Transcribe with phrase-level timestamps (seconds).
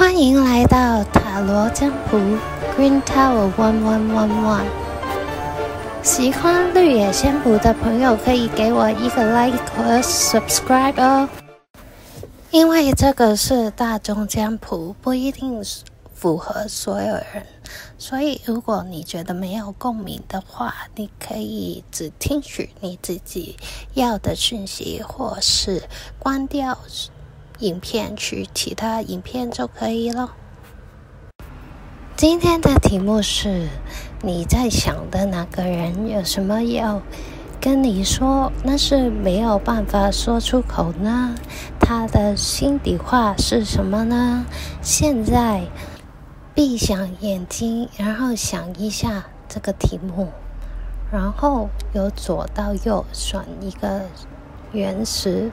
[0.00, 2.16] 欢迎来到塔罗占卜
[2.74, 4.64] Green Tower One One One One。
[6.02, 11.28] 喜欢绿野仙卜的朋友可以给我一个 like 和 subscribe 哦。
[12.50, 15.62] 因为这个是大众占卜，不一定
[16.14, 17.46] 符合所有人，
[17.98, 23.58] 所以如果你觉得没有共鸣的话，你可以只听取你自己
[23.92, 25.82] 要的讯息，或是
[26.18, 26.78] 关掉。
[27.60, 30.32] 影片去其他影片就可以了。
[32.16, 33.68] 今天的题目是：
[34.22, 37.02] 你在想的那个人有什么要
[37.60, 38.50] 跟你说？
[38.64, 41.34] 那是没有办法说出口呢？
[41.78, 44.46] 他的心底话是什么呢？
[44.80, 45.66] 现在
[46.54, 50.28] 闭上眼睛，然后想一下这个题目，
[51.12, 54.02] 然后由左到右选一个
[54.72, 55.50] 原石。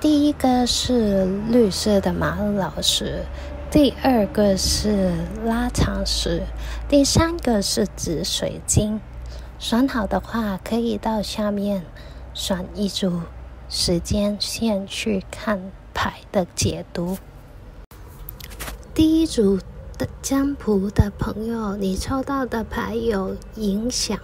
[0.00, 3.24] 第一个是绿色的玛瑙石，
[3.68, 5.12] 第二个是
[5.44, 6.44] 拉长石，
[6.88, 9.00] 第三个是紫水晶。
[9.58, 11.84] 选好的话，可以到下面
[12.32, 13.22] 选一组
[13.68, 17.18] 时间线去看牌的解读。
[18.94, 19.58] 第一组
[19.98, 24.16] 的占卜的朋友，你抽到的牌有影响，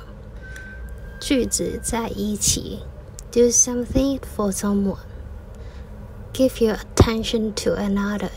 [1.19, 2.85] 句子在一起
[3.33, 4.99] ，do something for someone。
[6.34, 8.32] Give your attention to another.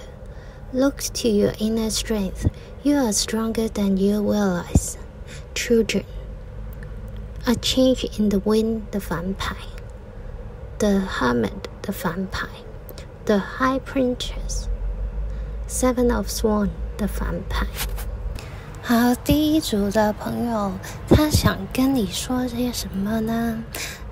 [0.72, 2.48] Look to your inner strength.
[2.82, 4.96] You are stronger than you realize.
[5.54, 6.04] Children.
[7.46, 9.54] A change in the wind 的反牌。
[10.78, 12.48] The Hermit 的反牌。
[13.26, 17.66] The High Priestess。Seven of Swan 的反牌。
[18.82, 20.72] 好，第一组的朋友，
[21.08, 23.62] 他想跟你说些什么呢？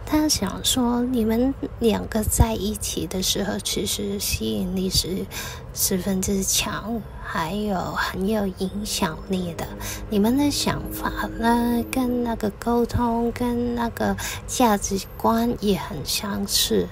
[0.05, 5.25] 他想说，你们两个在一起的时候，其实吸引力是
[5.73, 9.67] 十分之强，还有很有影响力的。
[10.09, 16.87] 你们的想法呢，跟那个沟通，跟那个价值观也很相似。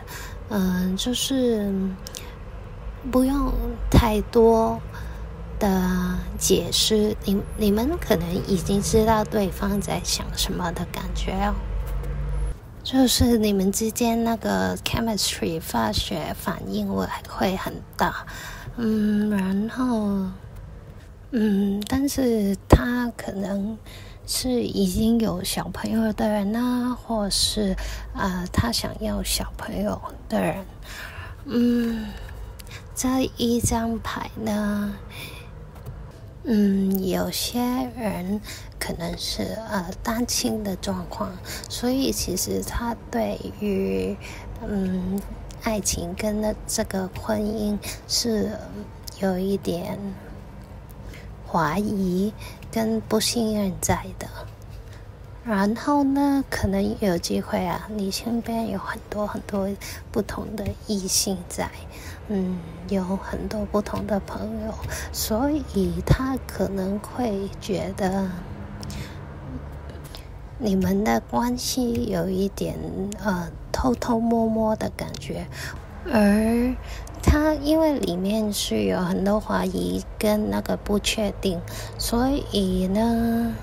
[0.49, 1.71] 嗯、就是
[3.11, 3.51] 不用
[3.89, 4.79] 太多
[5.59, 11.53] 的解释，你你们可能已经知道对方在想什么的感觉哦。
[12.83, 18.25] 就是你们之间那个 chemistry 化学反应会会很大，
[18.75, 20.29] 嗯，然后，
[21.31, 23.77] 嗯，但是他可能
[24.27, 27.73] 是已经有小朋友的人呢，或是
[28.13, 30.65] 啊、他想要小朋友的人，
[31.45, 32.05] 嗯，
[32.93, 34.93] 这一张牌呢。
[36.45, 37.61] 嗯，有些
[37.95, 38.41] 人
[38.77, 41.31] 可能是呃单亲的状况，
[41.69, 44.15] 所以其实他对于
[44.67, 45.21] 嗯
[45.63, 48.51] 爱情跟那这个婚姻是
[49.21, 49.97] 有一点
[51.49, 52.33] 怀疑
[52.69, 54.27] 跟不信任在的。
[55.45, 59.67] 然后呢，可能有机会啊，你身边有很多很多
[60.09, 61.69] 不同的异性在，
[62.29, 64.73] 嗯，有很多不同的朋友，
[65.11, 68.29] 所以他可能会觉得
[70.59, 72.77] 你们的关系有一点
[73.21, 75.45] 呃偷偷摸摸的感觉，
[76.05, 76.73] 而
[77.21, 81.59] 他因为里面是有很多怀疑跟那个不确定，
[81.97, 83.53] 所以呢。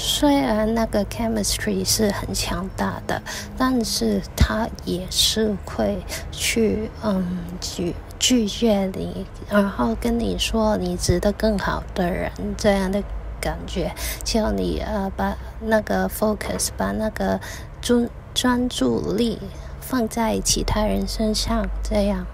[0.00, 3.20] 虽然那个 chemistry 是很强大的，
[3.56, 6.00] 但是他也是会
[6.30, 13.02] 去嗯拒拒绝你，然后跟你说你值得更好的人这样的
[13.40, 13.92] 感觉，
[14.22, 17.40] 叫你呃把那个 focus 把那个
[17.82, 19.40] 专专注力
[19.80, 22.24] 放在其他人身上，这样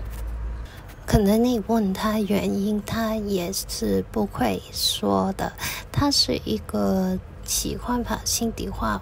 [1.07, 5.51] 可能你问他原因，他也是不会说的，
[5.91, 7.19] 他是一个。
[7.45, 9.01] 喜欢把心底话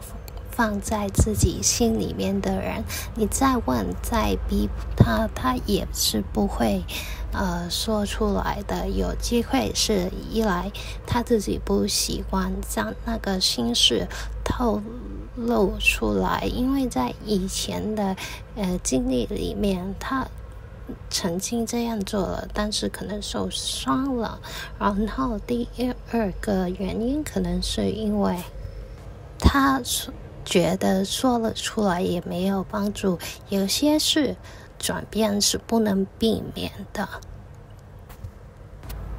[0.51, 6.85] 放在自己心里面的人，你再问再逼他，他也是不会
[7.33, 8.89] 呃说出来的。
[8.89, 10.71] 有机会是一来
[11.07, 14.07] 他自己不喜欢将那个心事
[14.45, 14.83] 透
[15.35, 18.15] 露出来，因为在以前的
[18.55, 20.27] 呃经历里面，他
[21.11, 24.41] 曾经这样做了，但是可能受伤了。
[24.79, 25.69] 然后第
[26.11, 28.37] 二个原因可能是因为
[29.39, 29.81] 他
[30.45, 33.19] 觉得说了出来也没有帮助，
[33.49, 34.37] 有些事
[34.79, 37.09] 转变是不能避免的。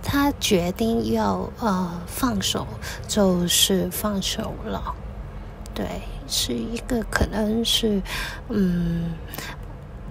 [0.01, 2.67] 他决定要呃放手，
[3.07, 4.95] 就是放手了。
[5.73, 8.01] 对，是一个可能是
[8.49, 9.13] 嗯。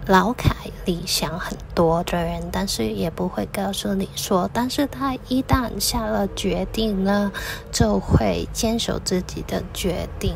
[0.07, 0.53] 老凯
[0.85, 4.51] 里想很多的人，但是也不会告诉你说。
[4.53, 7.31] 但是他一旦下了决定呢，
[7.71, 10.35] 就会坚守自己的决定。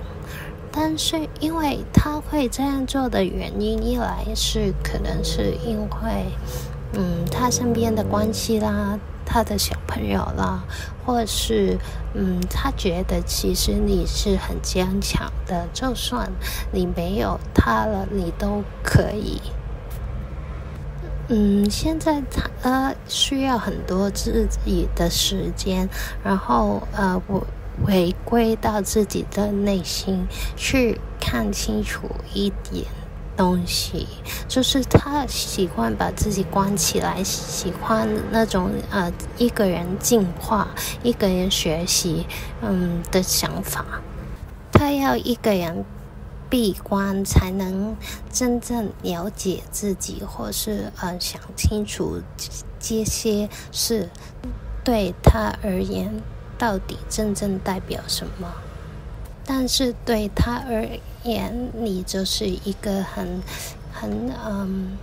[0.70, 6.26] 但是因为他会这样做的原因，一来是可能是因为，
[6.92, 10.62] 嗯，他身边的关系啦，他的小朋友啦，
[11.04, 11.76] 或是
[12.14, 16.30] 嗯，他觉得其实你是很坚强的，就算
[16.70, 19.40] 你没有他了，你都可以。
[21.28, 25.88] 嗯，现在他呃需要很多自己的时间，
[26.23, 27.44] 然后呃我
[27.84, 30.25] 回归到自己的内心
[30.56, 32.84] 去看清楚一点
[33.37, 34.06] 东西，
[34.46, 40.69] 就是他喜欢把自己关起来，喜欢那种呃一个人进化、
[41.02, 42.25] 一个人学习
[42.62, 43.84] 嗯的想法，
[44.70, 45.84] 他要一个人。
[46.48, 47.96] 闭关才能
[48.32, 52.20] 真正了解自己，或是呃想清楚
[52.78, 54.08] 这些事
[54.84, 56.22] 对他而言
[56.56, 58.52] 到底真正代表什么。
[59.44, 60.88] 但是对他而
[61.25, 63.42] 言，你就是一个很
[63.92, 64.96] 很嗯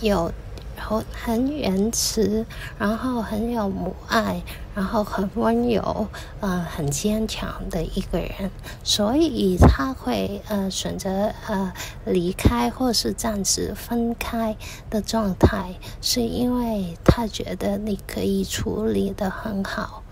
[0.00, 0.32] 有。
[0.78, 2.46] 然后很仁慈，
[2.78, 4.40] 然后很有母爱，
[4.76, 6.06] 然后很温柔，
[6.38, 8.50] 呃，很坚强的一个人，
[8.84, 11.72] 所以他会呃选择呃
[12.04, 14.56] 离开或是暂时分开
[14.88, 20.04] 的状态，是因为他觉得你可以处理的很好。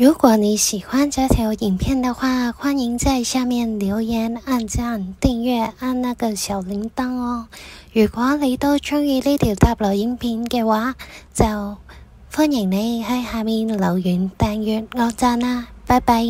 [0.00, 7.48] 如果你喜欢这条影片的话，欢迎在下面留言、按赞、订阅、按那个小铃铛哦。
[7.92, 10.94] 如果你都钟意呢条塔罗影片嘅话，
[11.34, 11.44] 就
[12.32, 15.66] 欢迎你喺下面留言、订阅、按赞啦。
[15.84, 16.24] 拜拜。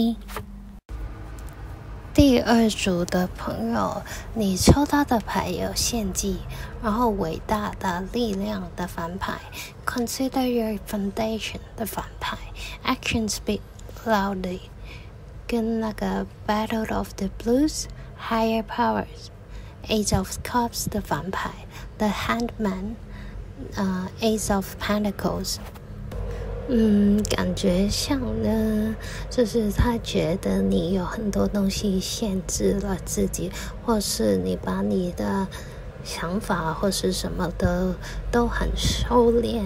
[2.18, 4.02] 第二组的朋友，
[4.34, 6.38] 你抽到的牌有献祭，
[6.82, 9.34] 然后伟大的力量的反牌
[9.86, 12.36] ，Consider your foundation 的反牌
[12.84, 13.60] ，Action speak
[14.04, 14.62] loudly，
[15.46, 19.28] 跟那个 Battle of the Blues，Higher Powers。
[19.86, 21.50] Ace of Cups 的反牌
[21.98, 22.96] ，The Handman，
[23.76, 25.58] 呃、，Ace of Pentacles，
[26.70, 28.94] 嗯，感觉像呢，
[29.30, 33.50] 就是他觉得你有很多东西限制了自己，
[33.86, 35.46] 或是你把你的
[36.04, 37.94] 想法或是什么的
[38.30, 39.62] 都很收敛，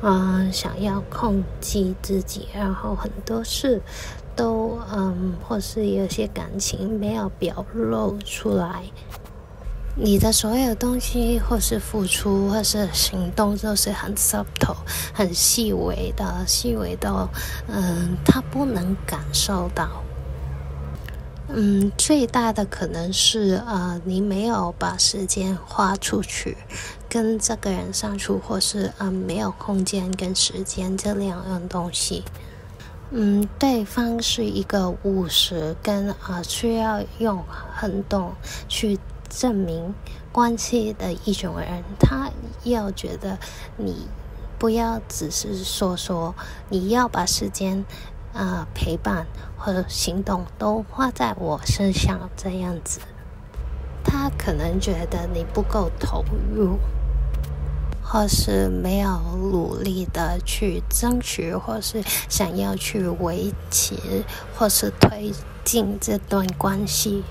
[0.00, 3.80] 啊、想要控制自己，然后很多事
[4.36, 8.84] 都嗯，或是有些感情没有表露出来。
[9.96, 14.76] 你的所有东西，或是付出，或是行动，都是很 subtle、
[15.12, 17.28] 很细微的，细微到，
[17.68, 19.88] 嗯，他不能感受到。
[21.46, 26.56] 嗯，最大的可能是，呃，你没有把时间花出去，
[27.08, 32.24] 跟这个人相处，或是，嗯，没有空间跟时间这两样东西。
[33.12, 37.44] 嗯，对方是一个务实跟，啊、呃，需要用
[37.76, 38.32] 行动
[38.66, 38.98] 去。
[39.36, 39.94] 证明
[40.30, 42.30] 关系的一种人，他
[42.62, 43.38] 要觉得
[43.76, 44.06] 你
[44.58, 46.34] 不要只是说说，
[46.68, 47.84] 你要把时间
[48.32, 49.26] 啊、陪伴
[49.56, 53.00] 和行动都花在我身上，这样子，
[54.04, 56.78] 他可能觉得你不够投入，
[58.02, 64.24] 或是没有努力的去争取，或是想要去维持，
[64.56, 65.32] 或是推
[65.64, 67.24] 进这段关系。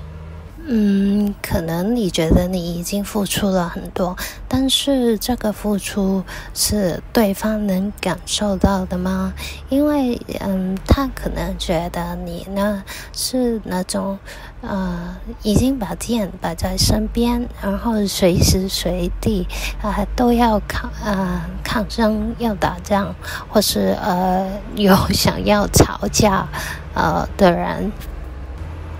[0.66, 4.16] 嗯，可能你觉得你已经付出了很多，
[4.48, 9.34] 但是这个付出是对方能感受到的吗？
[9.68, 14.18] 因为，嗯，他可能觉得你呢是那种，
[14.62, 19.46] 呃，已经把剑摆在身边，然后随时随地
[19.82, 23.14] 啊、都要抗，呃，抗争要打仗，
[23.50, 26.48] 或是呃有想要吵架，
[26.94, 27.92] 呃的人。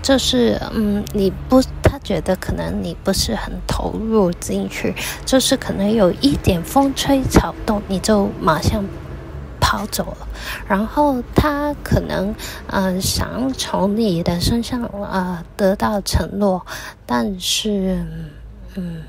[0.04, 4.94] 就是嗯，你不，他觉得可能你不是很投入进去，
[5.24, 8.84] 就是可能有一点风吹草动，你就马上
[9.58, 10.28] 跑走了。
[10.68, 12.34] 然后他可能
[12.66, 16.66] 呃想从你的身上呃得到承诺，
[17.06, 18.04] 但是
[18.74, 19.02] 嗯，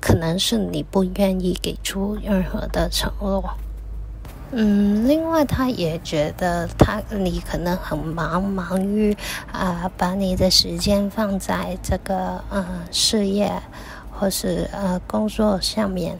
[0.00, 3.44] 可能是你不愿意给出任何的承诺。
[4.54, 9.16] 嗯，另外，他也觉得他你可能很忙，忙于
[9.50, 13.50] 啊、把你的时间放在这个呃事业
[14.10, 16.18] 或是呃工作上面，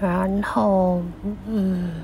[0.00, 1.00] 然后
[1.46, 2.02] 嗯，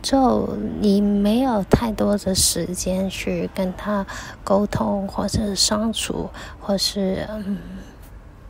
[0.00, 4.06] 就你没有太多的时间去跟他
[4.44, 7.58] 沟通，或是相处，或是嗯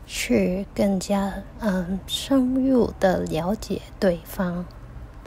[0.07, 4.67] 去更加嗯深入的了解对方。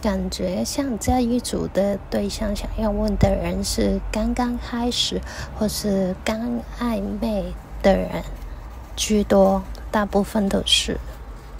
[0.03, 5.22] 感觉像这一组的对象想要问的人是刚刚开始
[5.57, 7.45] 或是刚暧昧
[7.81, 8.10] 的人
[8.98, 11.00] 居多，大部分都是。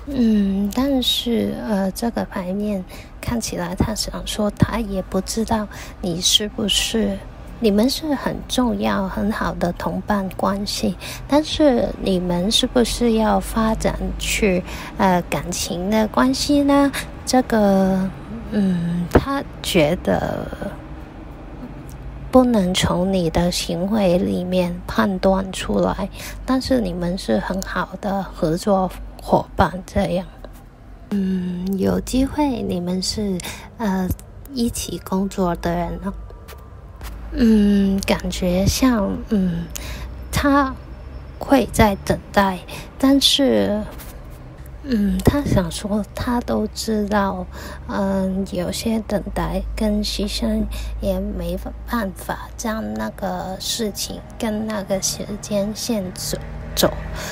[0.08, 2.84] 嗯，但是呃，这个牌面
[3.22, 5.66] 看起来他想说他也不知道
[6.02, 7.18] 你是不是，
[7.62, 10.98] 你们是很重要很好的同伴关系，
[11.30, 14.62] 但是你们是不是要发展去
[14.98, 16.92] 呃感情的关系呢？
[17.26, 18.10] 这个。
[18.56, 20.48] 嗯，他觉得
[22.32, 26.08] 不能从你的行为里面判断出来，
[26.46, 30.28] 但是你们是很好的合作伙伴，这样。
[31.10, 33.40] 嗯，有机会你们是
[33.78, 34.08] 呃
[34.54, 36.14] 一起工作的人呢。
[37.32, 39.66] 嗯，感觉像嗯，
[40.32, 40.76] 他
[41.40, 42.60] 会在等待，
[43.00, 43.82] 但是。
[44.86, 47.46] 嗯，他想说，他都知道，
[47.88, 50.66] 嗯，有些等待跟牺牲
[51.00, 51.58] 也没
[51.90, 56.38] 办法将那个事情跟那个时间线走
[56.76, 56.92] 走，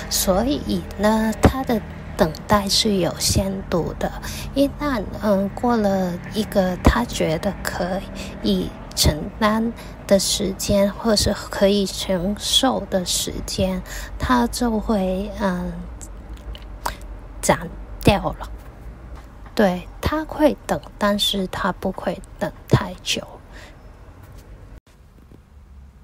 [0.10, 1.82] 所以呢，他的
[2.16, 4.10] 等待是有限度的。
[4.56, 8.00] 一旦嗯过了一个他觉得可
[8.42, 9.74] 以承担
[10.08, 13.82] 的时间，或是可以承受的时间，
[14.18, 15.74] 他就会嗯。
[17.52, 17.68] 斩
[18.02, 18.50] 掉了，
[19.54, 23.22] 对，他会等，但是他不会等太久。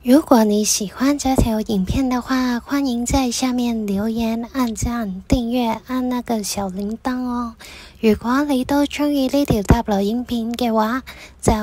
[0.03, 7.55] 如果你喜欢这条影片的话，欢迎在下面留言、按赞、订阅、按那个小铃铛哦。
[8.01, 11.01] 如果你都中意呢条塔罗影片嘅话，
[11.41, 11.53] 就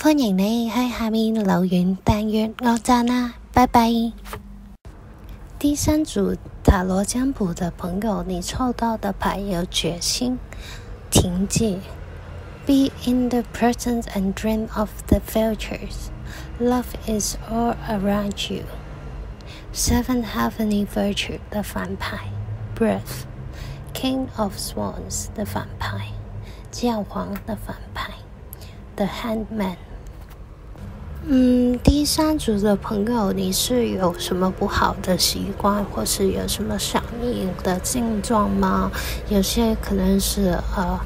[0.00, 4.45] 欢迎你喺下面留言、订阅、按赞啦，拜拜。
[5.59, 10.39] 第三组塔罗占卜的朋友，你抽到的牌有决心、
[11.09, 11.79] 停滞、
[12.65, 16.09] Be in the present and dream of the futures.
[16.59, 18.63] Love is all around you.
[19.73, 22.29] Seven Heavenly Virtue 的反牌，
[22.75, 23.25] Breath,
[23.93, 26.07] King of Swords 的反牌，
[26.71, 28.13] 教皇的反牌，
[28.95, 29.77] The Hangman。
[31.28, 38.92] 嗯，第三组的朋友，你是有什么不好的习惯，或是有什么上瘾的症状吗？
[39.28, 41.00] 有些可能是呃，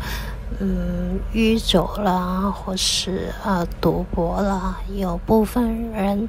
[0.58, 4.78] 嗯，酗酒啦，或是呃，赌博啦。
[4.94, 6.28] 有部分人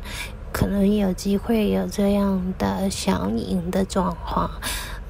[0.53, 4.49] 可能有机会有这样的上瘾的状况。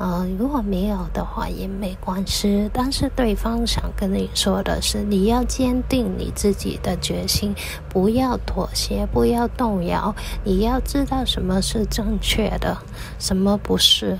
[0.01, 7.53] 呃，如果没有的话也没关系，但是对方想跟你说的是，你要坚定你自己的决心，
[7.87, 12.79] 不要妥协，不要动摇，你要知道什么是正确的，
[13.19, 14.17] 什么不是。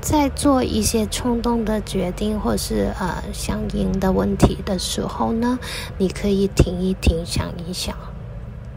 [0.00, 5.58] 在做一些冲动的决定或是呃相应的问题的时候呢，
[5.98, 7.94] 你可以停一停，想一想，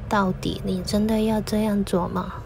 [0.10, 2.42] 到底你真的要这样做吗？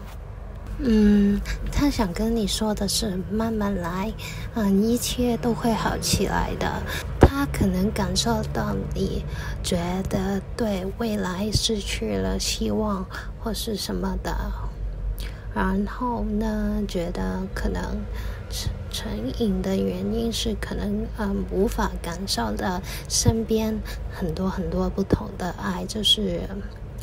[0.80, 1.40] 嗯，
[1.72, 4.12] 他想跟你说的是慢慢来，
[4.54, 6.82] 嗯，一切都会好起来的。
[7.20, 9.24] 他可能感受到你
[9.62, 9.76] 觉
[10.08, 13.04] 得对未来失去了希望
[13.40, 14.34] 或是什么的，
[15.54, 17.82] 然后呢，觉得可能
[18.48, 23.78] 成成瘾的原因是可能嗯无法感受到身边
[24.12, 26.40] 很多很多不同的爱，就是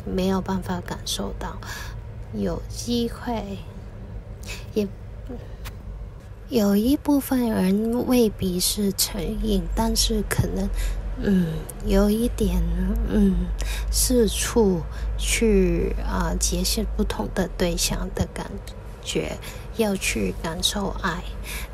[0.04, 1.56] 没有办法感受到。
[2.34, 3.58] 有机会，
[4.74, 4.86] 也
[6.48, 10.68] 有一部分人未必是成瘾，但是可能，
[11.20, 11.46] 嗯，
[11.84, 12.62] 有一点，
[13.08, 13.34] 嗯，
[13.90, 14.82] 四处
[15.18, 18.50] 去啊，结识不同的对象的感
[19.02, 19.38] 觉，
[19.76, 21.24] 要去感受爱。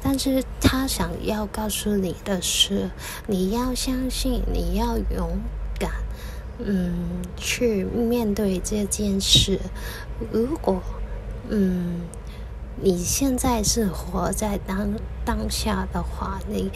[0.01, 2.91] 但是他想要告诉你的是，
[3.27, 5.39] 你要相信，你要勇
[5.79, 5.91] 敢，
[6.65, 6.93] 嗯，
[7.37, 9.59] 去面对这件事。
[10.31, 10.83] 如果，
[11.49, 12.03] 嗯，
[12.81, 14.91] 你现在是活在当
[15.25, 16.71] 当下的话，你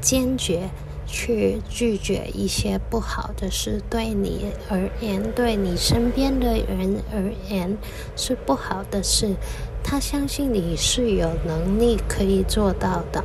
[0.00, 0.68] 坚决
[1.06, 7.76] 去拒绝一些不好的事，对你而言，对你身边的人而言
[8.16, 9.36] 是不好的事。
[9.82, 13.24] 他相信你是有能力可以做到的，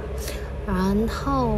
[0.68, 1.58] 然后。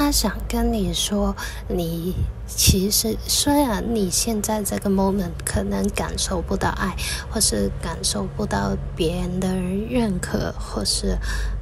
[0.00, 1.36] 他想跟你说，
[1.68, 2.14] 你
[2.46, 6.96] 其实虽然你现在这个 moment 可能感受不到爱，
[7.30, 11.18] 或是感受不到别人的认可，或是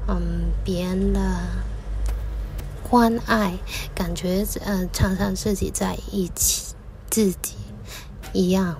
[0.06, 1.20] 嗯别人的
[2.88, 3.58] 关爱，
[3.92, 6.76] 感觉呃常常自己在一起
[7.10, 7.56] 自己
[8.32, 8.78] 一样，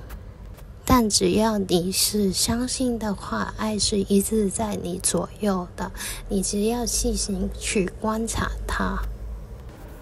[0.85, 5.91] 但只要你是相信的话，爱是一直在你左右的。
[6.29, 9.03] 你只要细心去观察它。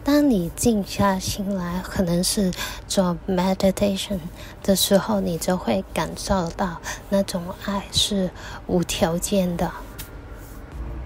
[0.06, 2.52] 当你静下心来，可能是
[2.86, 4.20] 做 meditation
[4.62, 6.76] 的时候，你就会感受到
[7.08, 8.30] 那种爱是
[8.68, 9.68] 无条件的。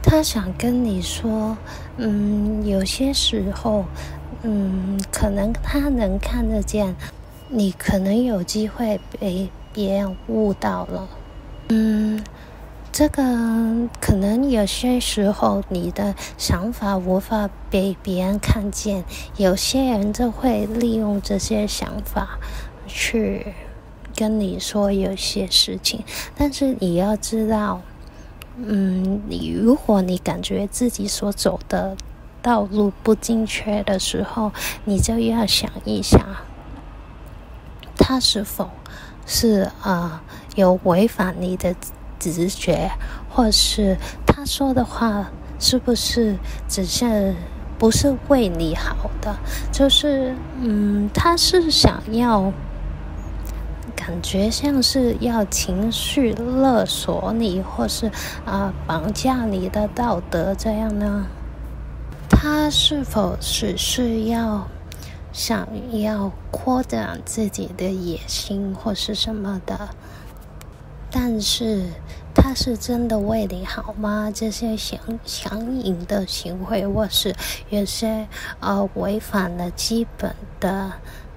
[0.03, 1.57] 他想跟你说，
[1.97, 3.87] 嗯，有些时候，
[4.43, 6.95] 嗯，可能他能看得见，
[7.49, 11.09] 你可能有机会被别人误导了，
[11.71, 12.23] 嗯。
[12.93, 13.23] 这个
[14.01, 19.05] 可能有些时候你的想法无法被别人看见，
[19.37, 22.39] 有些人就会利用这些想法
[22.89, 23.55] 去
[24.15, 26.05] 跟你说有些事情。
[26.37, 27.81] 但是你要知道，
[28.57, 31.97] 嗯，你如果你感觉自己所走的
[32.43, 34.53] 道路不正确的时候，
[34.85, 36.21] 你就要想一想，
[37.97, 38.69] 他是否
[39.25, 40.21] 是、呃、
[40.57, 41.75] 有违反你的。
[42.21, 42.91] 直觉，
[43.29, 43.97] 或是
[44.27, 46.37] 他说的话，是不是
[46.69, 47.35] 只是
[47.79, 49.37] 不是为你好的？
[49.73, 52.53] 就是，嗯，他是想要，
[53.97, 58.11] 感觉像是要情绪勒索你，或是
[58.45, 61.27] 啊、绑架你的道德这样呢？
[62.29, 64.67] 他是否只是要
[65.33, 65.67] 想
[65.99, 69.91] 要扩展自己的野心，或是什么的？
[71.11, 71.87] 但是
[72.35, 74.31] 他是真的为你好吗？
[74.35, 77.35] 这些想强引的行为，或是
[77.69, 78.29] 有些
[78.61, 80.93] 呃违反了基本的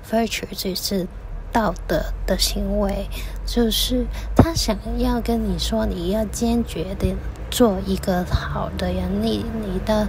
[0.10, 1.08] virtue，就是
[1.52, 3.08] 道德的行为，
[3.46, 7.16] 就是他想要跟你说，你要坚决的
[7.50, 10.08] 做一个好的人，你你的。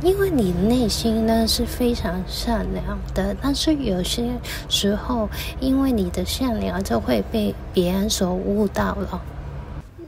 [0.00, 4.38] 因为你内心呢是非常善良的，但是有些
[4.68, 5.28] 时候，
[5.58, 9.20] 因为你的善良就会被别人所误导了。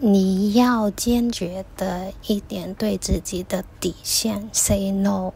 [0.03, 5.33] 你要坚决的一点对自己的底线 say no。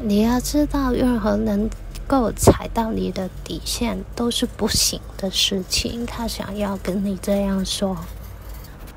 [0.00, 1.70] 你要知道，任何能
[2.06, 6.04] 够踩到你的底线都是不行的事情。
[6.06, 7.96] 他想要跟你这样说，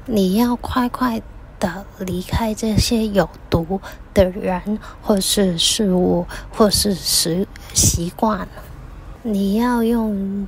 [0.06, 1.22] 你要快快。
[1.60, 3.82] 的离开这些有毒
[4.14, 8.48] 的人，或是事物，或是习习惯，
[9.24, 10.48] 你要用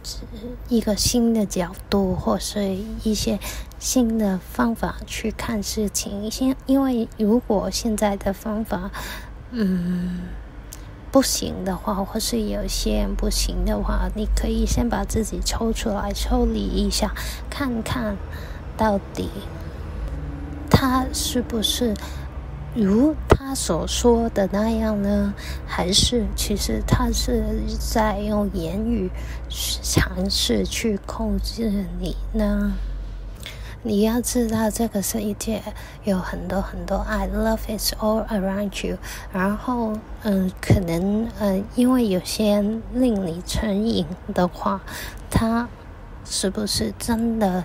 [0.69, 3.37] 一个新的角度，或是一些
[3.81, 6.29] 新的方法去看事情。
[6.29, 8.91] 先，因为如果现在的方法，
[9.49, 10.19] 嗯，
[11.11, 17.11] 不行的话，或是有些人不行的话，你可以先把自己抽出来，抽离一下，
[17.49, 18.15] 看看
[18.77, 19.29] 到底。
[20.69, 21.95] 他是不是
[22.75, 25.33] 如他所说的那样呢？
[25.65, 27.43] 还是其实他是
[27.79, 29.09] 在用言语
[29.49, 32.73] 尝试去控制你呢？
[33.83, 35.63] 你要知道，这个世界
[36.03, 38.97] 有很多很多爱，Love is all around you。
[39.33, 42.61] 然后，嗯，可能，嗯，因为有些
[42.93, 44.81] 令你成瘾的话，
[45.31, 45.67] 他
[46.23, 47.63] 是不是真的？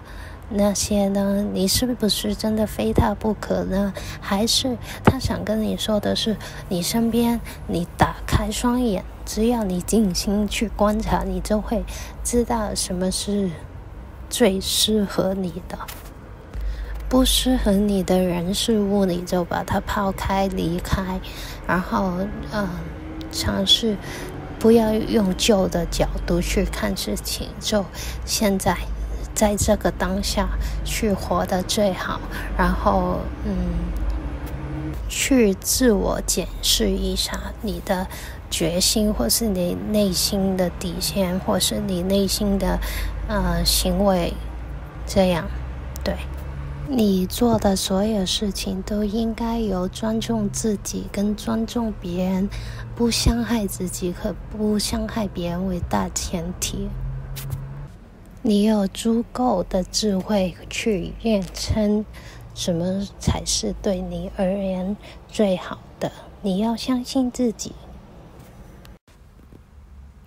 [0.49, 1.45] 那些呢？
[1.53, 3.93] 你是不是真的非他不可呢？
[4.21, 6.37] 还是他想跟你说的是，
[6.69, 11.85] 你身边，你打开双眼，只要你静心去观察，你就会
[12.23, 13.51] 知道什么是
[14.31, 15.77] 最适合你的。
[17.09, 21.21] 不适合你的人事物，你就把它抛开离开，
[21.67, 22.13] 然后
[22.53, 22.69] 嗯，
[23.31, 23.97] 尝试
[24.59, 27.85] 不要用旧的角度去看事情，就
[28.25, 28.77] 现在。
[29.35, 30.49] 在这个当下
[30.83, 32.19] 去活得最好，
[32.57, 33.53] 然后嗯，
[35.11, 38.07] 去自我检视一下你的
[38.51, 42.79] 决心，或是你内心的底线，或是你内心的
[43.29, 44.33] 呃行为，
[45.07, 45.45] 这样，
[46.03, 46.15] 对，
[46.89, 52.49] 你做的所有事情都应该由尊重自己跟尊重别人，
[52.95, 56.89] 不伤害自己和不伤害别人为大前提。
[58.43, 62.05] 你有足够的智慧去验证
[62.55, 64.97] 什么才是对你而言
[65.29, 66.13] 最好的。
[66.43, 67.73] 你要相信自己。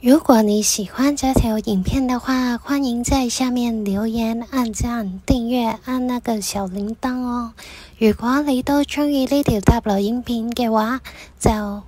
[0.02, 7.52] 如果你喜欢这条影片的话，欢迎在下面留言、按赞、订阅、按那个小铃铛哦。
[7.98, 11.02] 如果你都中意呢条塔罗影片嘅话，
[11.38, 11.84] 就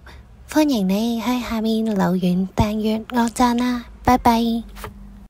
[0.51, 3.85] 欢迎你喺下面留言、订阅、我赞啦。
[4.03, 4.41] 拜拜。